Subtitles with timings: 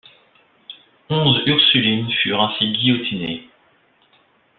[1.11, 3.47] Onze Ursulines furent ainsi guillotinées.